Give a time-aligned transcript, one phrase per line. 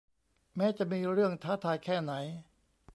[0.55, 2.13] แม้จะมีเรื่องท้าทายแค่ไหน